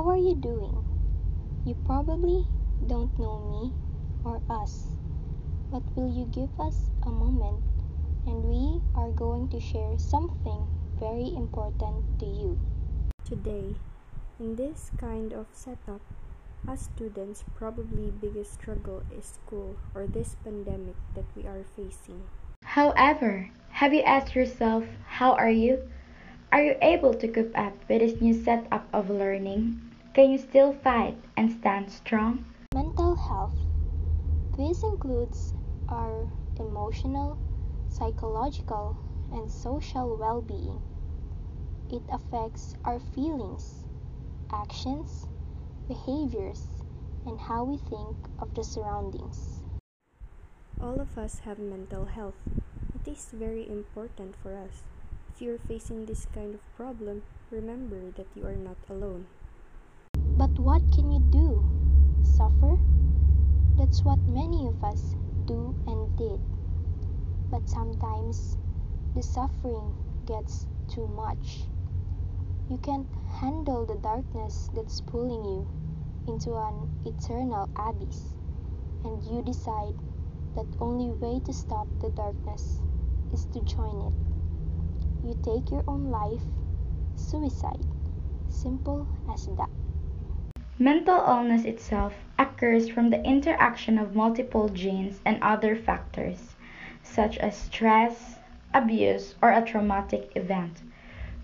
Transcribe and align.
How 0.00 0.08
are 0.08 0.16
you 0.16 0.34
doing? 0.34 0.82
You 1.66 1.76
probably 1.84 2.46
don't 2.88 3.12
know 3.18 3.36
me 3.52 3.70
or 4.24 4.40
us, 4.48 4.96
but 5.70 5.82
will 5.94 6.08
you 6.08 6.24
give 6.32 6.48
us 6.58 6.88
a 7.02 7.10
moment 7.10 7.60
and 8.24 8.42
we 8.42 8.80
are 8.94 9.10
going 9.10 9.50
to 9.50 9.60
share 9.60 9.98
something 9.98 10.66
very 10.98 11.28
important 11.36 12.00
to 12.18 12.24
you. 12.24 12.58
Today, 13.26 13.76
in 14.40 14.56
this 14.56 14.90
kind 14.96 15.34
of 15.34 15.44
setup, 15.52 16.00
as 16.66 16.80
students 16.80 17.44
probably 17.54 18.10
biggest 18.22 18.54
struggle 18.54 19.02
is 19.12 19.36
school 19.36 19.76
or 19.94 20.06
this 20.06 20.34
pandemic 20.42 20.96
that 21.14 21.28
we 21.36 21.44
are 21.44 21.66
facing. 21.76 22.24
However, 22.64 23.50
have 23.68 23.92
you 23.92 24.00
asked 24.00 24.34
yourself, 24.34 24.82
how 25.04 25.32
are 25.32 25.52
you? 25.52 25.90
Are 26.52 26.64
you 26.64 26.74
able 26.82 27.14
to 27.14 27.28
keep 27.28 27.56
up 27.56 27.74
with 27.88 28.00
this 28.00 28.20
new 28.20 28.34
setup 28.34 28.84
of 28.92 29.08
learning? 29.08 29.80
Can 30.14 30.32
you 30.32 30.38
still 30.38 30.72
fight 30.72 31.14
and 31.36 31.52
stand 31.52 31.92
strong? 31.92 32.44
Mental 32.74 33.14
health. 33.14 33.54
This 34.58 34.82
includes 34.82 35.54
our 35.88 36.26
emotional, 36.58 37.38
psychological, 37.88 38.96
and 39.30 39.48
social 39.48 40.16
well 40.16 40.42
being. 40.42 40.82
It 41.88 42.02
affects 42.10 42.74
our 42.84 42.98
feelings, 42.98 43.84
actions, 44.52 45.28
behaviors, 45.86 46.66
and 47.26 47.38
how 47.38 47.62
we 47.62 47.76
think 47.76 48.16
of 48.40 48.52
the 48.54 48.64
surroundings. 48.64 49.62
All 50.80 50.98
of 51.00 51.16
us 51.16 51.38
have 51.46 51.60
mental 51.60 52.06
health. 52.06 52.42
It 52.98 53.08
is 53.08 53.30
very 53.32 53.68
important 53.68 54.34
for 54.42 54.56
us. 54.56 54.82
If 55.40 55.46
you're 55.46 55.68
facing 55.68 56.04
this 56.04 56.26
kind 56.34 56.54
of 56.54 56.60
problem, 56.76 57.22
remember 57.50 58.10
that 58.18 58.26
you 58.36 58.44
are 58.44 58.56
not 58.56 58.76
alone. 58.90 59.24
But 60.36 60.50
what 60.58 60.82
can 60.92 61.10
you 61.10 61.20
do? 61.32 61.64
Suffer? 62.22 62.78
That's 63.78 64.02
what 64.02 64.18
many 64.28 64.66
of 64.66 64.84
us 64.84 65.14
do 65.46 65.74
and 65.86 66.14
did. 66.18 66.40
But 67.50 67.66
sometimes 67.70 68.58
the 69.14 69.22
suffering 69.22 69.94
gets 70.26 70.66
too 70.92 71.06
much. 71.06 71.64
You 72.68 72.76
can't 72.76 73.08
handle 73.40 73.86
the 73.86 73.96
darkness 73.96 74.68
that's 74.74 75.00
pulling 75.00 75.42
you 75.42 75.66
into 76.28 76.54
an 76.54 76.90
eternal 77.06 77.66
abyss, 77.76 78.36
and 79.04 79.24
you 79.24 79.40
decide 79.40 79.96
that 80.54 80.66
only 80.80 81.12
way 81.12 81.40
to 81.46 81.52
stop 81.54 81.88
the 82.02 82.10
darkness 82.10 82.82
is 83.32 83.46
to 83.54 83.60
join 83.64 84.12
it. 84.12 84.39
You 85.22 85.36
take 85.42 85.70
your 85.70 85.84
own 85.86 86.10
life, 86.10 86.46
suicide. 87.14 87.84
Simple 88.48 89.06
as 89.28 89.44
that. 89.56 89.68
Mental 90.78 91.16
illness 91.16 91.66
itself 91.66 92.14
occurs 92.38 92.88
from 92.88 93.10
the 93.10 93.22
interaction 93.22 93.98
of 93.98 94.16
multiple 94.16 94.70
genes 94.70 95.20
and 95.26 95.42
other 95.42 95.76
factors, 95.76 96.54
such 97.02 97.36
as 97.38 97.54
stress, 97.54 98.38
abuse, 98.72 99.34
or 99.42 99.52
a 99.52 99.62
traumatic 99.62 100.34
event 100.36 100.80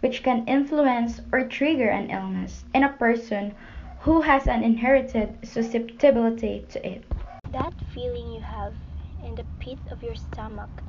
which 0.00 0.22
can 0.22 0.46
influence 0.46 1.20
or 1.30 1.44
trigger 1.44 1.90
an 1.90 2.10
illness 2.10 2.64
in 2.72 2.82
a 2.82 2.92
person 2.92 3.54
who 4.00 4.22
has 4.22 4.46
an 4.46 4.62
inherited 4.62 5.28
susceptibility 5.46 6.64
to 6.70 6.86
it. 6.86 7.04
That 7.52 7.74
feeling 7.92 8.32
you 8.32 8.40
have 8.40 8.74
in 9.22 9.34
the 9.34 9.44
pit 9.58 9.78
of 9.90 10.02
your 10.02 10.14
stomach 10.14 10.82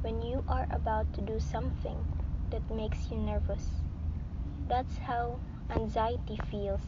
when 0.00 0.22
you 0.22 0.42
are 0.48 0.66
about 0.70 1.12
to 1.12 1.20
do 1.20 1.38
something 1.38 2.04
that 2.52 2.70
makes 2.70 3.10
you 3.10 3.16
nervous. 3.16 3.82
That's 4.68 4.98
how 4.98 5.40
anxiety 5.70 6.38
feels. 6.50 6.86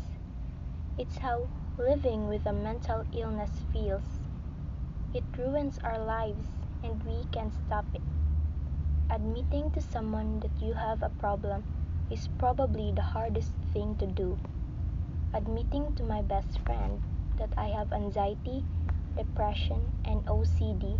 It's 0.96 1.18
how 1.18 1.48
living 1.76 2.28
with 2.28 2.46
a 2.46 2.52
mental 2.52 3.04
illness 3.12 3.50
feels. 3.72 4.20
It 5.12 5.24
ruins 5.36 5.78
our 5.82 5.98
lives 5.98 6.46
and 6.82 7.02
we 7.02 7.24
can 7.32 7.50
stop 7.50 7.86
it. 7.94 8.02
Admitting 9.10 9.70
to 9.72 9.80
someone 9.80 10.40
that 10.40 10.62
you 10.62 10.74
have 10.74 11.02
a 11.02 11.08
problem 11.08 11.64
is 12.10 12.28
probably 12.38 12.92
the 12.92 13.02
hardest 13.02 13.52
thing 13.72 13.96
to 13.96 14.06
do. 14.06 14.38
Admitting 15.32 15.94
to 15.94 16.04
my 16.04 16.22
best 16.22 16.58
friend 16.60 17.00
that 17.38 17.52
I 17.56 17.68
have 17.68 17.92
anxiety, 17.92 18.64
depression, 19.16 19.80
and 20.04 20.22
OCD 20.26 20.98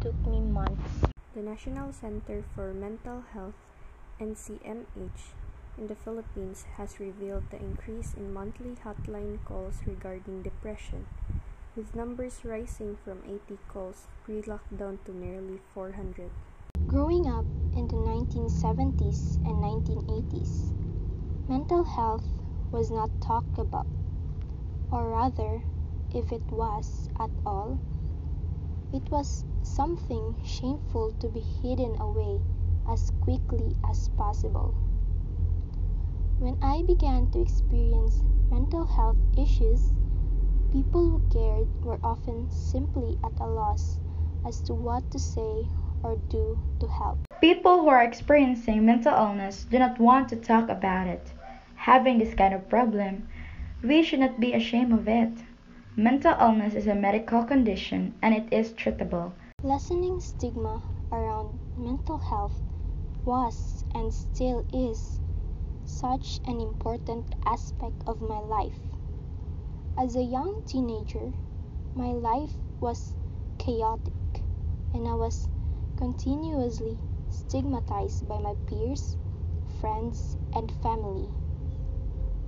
took 0.00 0.26
me 0.26 0.40
months. 0.40 1.04
The 1.34 1.42
National 1.42 1.92
Center 1.92 2.42
for 2.54 2.72
Mental 2.72 3.22
Health, 3.32 3.54
NCMH, 4.20 5.30
in 5.78 5.86
the 5.86 5.94
Philippines 5.94 6.64
has 6.76 6.98
revealed 6.98 7.44
the 7.50 7.56
increase 7.56 8.14
in 8.14 8.34
monthly 8.34 8.74
hotline 8.84 9.38
calls 9.44 9.76
regarding 9.86 10.42
depression, 10.42 11.06
with 11.76 11.94
numbers 11.94 12.40
rising 12.44 12.96
from 13.04 13.22
80 13.24 13.58
calls 13.68 14.08
pre 14.24 14.42
lockdown 14.42 14.98
to 15.04 15.14
nearly 15.14 15.60
400. 15.72 16.30
Growing 16.88 17.28
up 17.28 17.44
in 17.76 17.86
the 17.86 17.94
1970s 17.94 19.36
and 19.46 19.62
1980s, 19.62 20.72
mental 21.48 21.84
health 21.84 22.26
was 22.72 22.90
not 22.90 23.10
talked 23.20 23.56
about, 23.56 23.86
or 24.90 25.10
rather, 25.10 25.62
if 26.12 26.32
it 26.32 26.42
was 26.50 27.08
at 27.20 27.30
all, 27.46 27.78
it 28.92 29.08
was 29.12 29.44
something 29.62 30.34
shameful 30.44 31.12
to 31.20 31.28
be 31.28 31.44
hidden 31.62 31.94
away 32.00 32.40
as 32.88 33.12
quickly 33.20 33.76
as 33.88 34.08
possible. 34.16 34.74
When 36.38 36.56
I 36.62 36.82
began 36.86 37.26
to 37.32 37.40
experience 37.40 38.22
mental 38.50 38.86
health 38.86 39.18
issues, 39.36 39.92
people 40.72 41.10
who 41.10 41.22
cared 41.30 41.68
were 41.84 41.98
often 42.02 42.48
simply 42.50 43.18
at 43.24 43.32
a 43.40 43.46
loss 43.46 43.98
as 44.46 44.60
to 44.62 44.72
what 44.72 45.10
to 45.10 45.18
say 45.18 45.66
or 46.02 46.16
do 46.30 46.58
to 46.80 46.86
help. 46.86 47.18
People 47.40 47.80
who 47.82 47.88
are 47.88 48.02
experiencing 48.02 48.86
mental 48.86 49.12
illness 49.12 49.64
do 49.64 49.78
not 49.78 49.98
want 49.98 50.28
to 50.30 50.36
talk 50.36 50.68
about 50.68 51.06
it. 51.06 51.32
Having 51.74 52.18
this 52.18 52.34
kind 52.34 52.54
of 52.54 52.68
problem, 52.68 53.28
we 53.82 54.02
should 54.02 54.20
not 54.20 54.40
be 54.40 54.54
ashamed 54.54 54.92
of 54.92 55.08
it. 55.08 55.44
Mental 55.96 56.36
illness 56.40 56.74
is 56.74 56.86
a 56.86 56.94
medical 56.94 57.44
condition 57.44 58.14
and 58.22 58.34
it 58.34 58.52
is 58.52 58.72
treatable. 58.72 59.32
Lessening 59.62 60.20
stigma 60.20 60.82
around 61.10 61.58
mental 61.76 62.18
health 62.18 62.62
was 63.24 63.84
and 63.94 64.12
still 64.12 64.64
is 64.72 65.20
such 65.84 66.40
an 66.46 66.60
important 66.60 67.34
aspect 67.44 68.02
of 68.06 68.20
my 68.20 68.38
life. 68.38 68.80
As 69.96 70.14
a 70.14 70.22
young 70.22 70.62
teenager, 70.66 71.32
my 71.94 72.12
life 72.12 72.56
was 72.80 73.14
chaotic 73.58 74.42
and 74.94 75.08
I 75.08 75.14
was 75.14 75.48
continuously 75.96 76.96
stigmatized 77.30 78.28
by 78.28 78.38
my 78.38 78.54
peers, 78.66 79.16
friends, 79.80 80.36
and 80.54 80.70
family. 80.70 81.28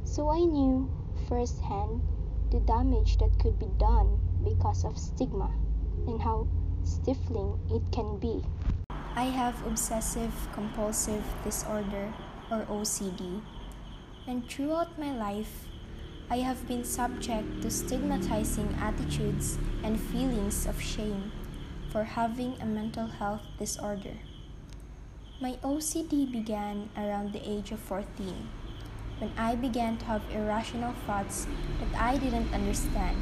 So 0.04 0.30
I 0.30 0.38
knew 0.38 0.88
firsthand 1.28 2.02
the 2.50 2.60
damage 2.60 3.18
that 3.18 3.38
could 3.38 3.58
be 3.58 3.68
done 3.78 4.18
because 4.44 4.84
of 4.84 4.98
stigma 4.98 5.50
and 6.06 6.20
how 6.20 6.46
stifling 6.84 7.56
it 7.70 7.90
can 7.90 8.18
be. 8.18 8.42
I 9.16 9.24
have 9.24 9.66
obsessive 9.66 10.32
compulsive 10.52 11.24
disorder 11.42 12.14
or 12.50 12.62
OCD, 12.70 13.42
and 14.26 14.48
throughout 14.48 14.98
my 14.98 15.12
life, 15.12 15.66
I 16.30 16.38
have 16.38 16.68
been 16.68 16.84
subject 16.84 17.60
to 17.62 17.70
stigmatizing 17.70 18.76
attitudes 18.80 19.58
and 19.82 20.00
feelings 20.00 20.64
of 20.64 20.80
shame 20.80 21.32
for 21.90 22.04
having 22.04 22.54
a 22.60 22.64
mental 22.64 23.08
health 23.08 23.42
disorder. 23.58 24.14
My 25.40 25.58
OCD 25.64 26.30
began 26.30 26.88
around 26.96 27.32
the 27.32 27.42
age 27.42 27.72
of 27.72 27.80
14 27.80 28.06
when 29.18 29.32
I 29.36 29.56
began 29.56 29.98
to 29.98 30.04
have 30.04 30.22
irrational 30.30 30.94
thoughts 31.04 31.48
that 31.80 32.00
I 32.00 32.16
didn't 32.16 32.54
understand. 32.54 33.16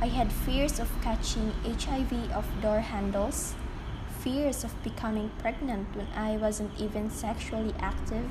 I 0.00 0.08
had 0.08 0.32
fears 0.32 0.80
of 0.80 0.90
catching 1.02 1.52
HIV 1.62 2.32
off 2.34 2.48
door 2.60 2.80
handles, 2.80 3.54
fears 4.22 4.62
of 4.62 4.82
becoming 4.84 5.30
pregnant 5.38 5.96
when 5.96 6.06
I 6.14 6.36
wasn't 6.36 6.78
even 6.78 7.10
sexually 7.10 7.74
active, 7.80 8.30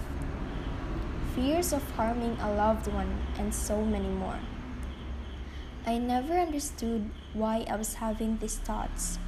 fears 1.35 1.73
of 1.73 1.83
harming 1.91 2.37
a 2.39 2.53
loved 2.53 2.87
one, 2.87 3.11
and 3.37 3.53
so 3.53 3.83
many 3.83 4.07
more. 4.07 4.39
I 5.85 5.97
never 5.97 6.39
understood 6.39 7.09
why 7.33 7.65
I 7.69 7.75
was 7.75 7.95
having 7.95 8.37
these 8.37 8.57
thoughts. 8.57 9.19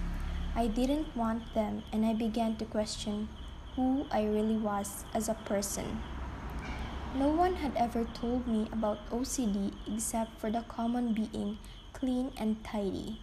I 0.56 0.68
didn't 0.68 1.16
want 1.18 1.54
them, 1.54 1.84
and 1.92 2.06
I 2.06 2.14
began 2.14 2.56
to 2.58 2.66
question 2.66 3.28
who 3.76 4.06
I 4.10 4.24
really 4.24 4.56
was 4.56 5.04
as 5.14 5.28
a 5.28 5.34
person. 5.34 6.02
No 7.16 7.28
one 7.28 7.56
had 7.56 7.76
ever 7.76 8.06
told 8.14 8.48
me 8.48 8.70
about 8.72 9.10
OCD 9.10 9.74
except 9.92 10.40
for 10.40 10.50
the 10.50 10.64
common 10.70 11.14
being 11.14 11.58
clean 11.92 12.32
and 12.38 12.64
tidy. 12.64 13.20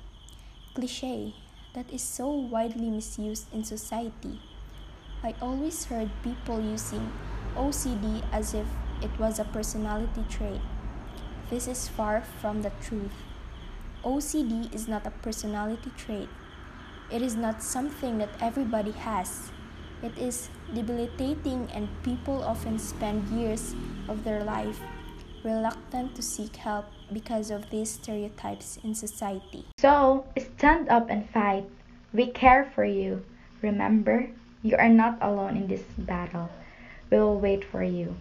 Cliche 0.75 1.35
that 1.75 1.91
is 1.91 2.03
so 2.03 2.29
widely 2.29 2.91
misused 2.91 3.47
in 3.53 3.65
society. 3.65 4.41
I 5.23 5.35
always 5.41 5.85
heard 5.85 6.11
people 6.23 6.61
using 6.61 7.13
OCD 7.57 8.23
as 8.33 8.55
if 8.55 8.67
it 9.03 9.11
was 9.19 9.39
a 9.39 9.45
personality 9.45 10.25
trait. 10.29 10.61
this 11.51 11.67
is 11.67 11.89
far 11.89 12.23
from 12.41 12.63
the 12.63 12.71
truth. 12.81 13.13
OCD 14.05 14.73
is 14.73 14.87
not 14.87 15.07
a 15.07 15.11
personality 15.11 15.91
trait. 15.97 16.29
It 17.11 17.23
is 17.23 17.35
not 17.35 17.61
something 17.61 18.19
that 18.19 18.31
everybody 18.41 18.93
has. 18.93 19.51
It 20.01 20.17
is 20.17 20.49
debilitating, 20.73 21.69
and 21.75 21.89
people 22.05 22.43
often 22.45 22.79
spend 22.79 23.29
years 23.29 23.75
of 24.09 24.23
their 24.23 24.45
life 24.45 24.81
reluctant 25.43 26.15
to 26.17 26.23
seek 26.23 26.57
help 26.57 26.87
because 27.13 27.51
of 27.51 27.71
these 27.71 27.91
stereotypes 27.91 28.79
in 28.85 28.95
society. 28.95 29.67
So, 29.79 30.27
stand 30.39 30.89
up 30.89 31.11
and 31.11 31.29
fight. 31.31 31.65
We 32.13 32.27
care 32.27 32.71
for 32.75 32.85
you. 32.85 33.25
Remember, 33.63 34.31
you 34.63 34.77
are 34.77 34.89
not 34.89 35.19
alone 35.21 35.57
in 35.57 35.67
this 35.67 35.85
battle. 35.99 36.51
We 37.11 37.19
will 37.19 37.39
wait 37.39 37.65
for 37.65 37.83
you. 37.83 38.17